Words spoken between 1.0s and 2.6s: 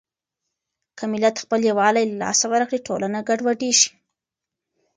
ملت خپل يووالی له لاسه